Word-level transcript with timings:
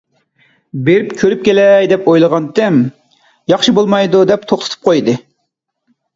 بېرىپ 0.85 1.11
كۆرۈپ 1.19 1.43
كېلەي 1.47 1.89
دەپ 1.91 2.07
ئويلىغانتىم. 2.13 2.81
ياخشى 3.55 3.75
بولمايدۇ، 3.83 4.25
دەپ 4.33 4.49
توختىتىپ 4.55 4.91
قويدى. 4.91 5.17